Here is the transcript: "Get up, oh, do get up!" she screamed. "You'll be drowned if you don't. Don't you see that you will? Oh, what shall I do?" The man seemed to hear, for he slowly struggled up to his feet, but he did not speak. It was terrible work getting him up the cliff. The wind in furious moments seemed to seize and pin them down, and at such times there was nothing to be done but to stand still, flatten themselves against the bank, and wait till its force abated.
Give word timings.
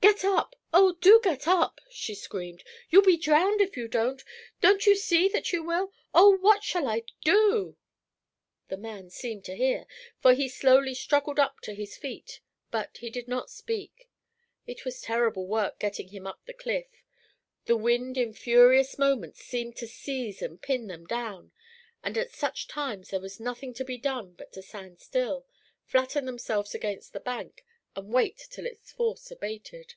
"Get 0.00 0.24
up, 0.24 0.56
oh, 0.72 0.92
do 1.00 1.20
get 1.22 1.46
up!" 1.46 1.80
she 1.90 2.14
screamed. 2.14 2.64
"You'll 2.88 3.02
be 3.02 3.16
drowned 3.16 3.60
if 3.60 3.76
you 3.76 3.86
don't. 3.88 4.22
Don't 4.60 4.86
you 4.86 4.94
see 4.96 5.28
that 5.28 5.52
you 5.52 5.62
will? 5.62 5.92
Oh, 6.14 6.36
what 6.38 6.64
shall 6.64 6.88
I 6.88 7.02
do?" 7.24 7.76
The 8.68 8.76
man 8.76 9.10
seemed 9.10 9.44
to 9.44 9.56
hear, 9.56 9.86
for 10.20 10.34
he 10.34 10.48
slowly 10.48 10.94
struggled 10.94 11.38
up 11.38 11.60
to 11.62 11.74
his 11.74 11.96
feet, 11.96 12.40
but 12.70 12.96
he 12.98 13.10
did 13.10 13.28
not 13.28 13.50
speak. 13.50 14.08
It 14.66 14.84
was 14.84 15.00
terrible 15.00 15.46
work 15.46 15.78
getting 15.78 16.08
him 16.08 16.26
up 16.26 16.44
the 16.46 16.52
cliff. 16.54 17.04
The 17.66 17.76
wind 17.76 18.16
in 18.16 18.32
furious 18.32 18.98
moments 18.98 19.40
seemed 19.44 19.76
to 19.76 19.86
seize 19.86 20.42
and 20.42 20.62
pin 20.62 20.86
them 20.86 21.06
down, 21.06 21.52
and 22.02 22.16
at 22.16 22.32
such 22.32 22.66
times 22.68 23.10
there 23.10 23.20
was 23.20 23.40
nothing 23.40 23.74
to 23.74 23.84
be 23.84 23.98
done 23.98 24.32
but 24.34 24.52
to 24.54 24.62
stand 24.62 25.00
still, 25.00 25.46
flatten 25.84 26.24
themselves 26.24 26.74
against 26.74 27.12
the 27.12 27.20
bank, 27.20 27.64
and 27.96 28.12
wait 28.12 28.36
till 28.50 28.66
its 28.66 28.92
force 28.92 29.30
abated. 29.30 29.94